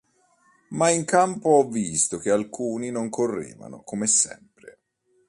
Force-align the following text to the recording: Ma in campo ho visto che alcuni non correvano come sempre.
Ma 0.69 0.89
in 0.89 1.05
campo 1.05 1.49
ho 1.57 1.67
visto 1.67 2.17
che 2.17 2.31
alcuni 2.31 2.89
non 2.89 3.09
correvano 3.09 3.83
come 3.83 4.07
sempre. 4.07 4.79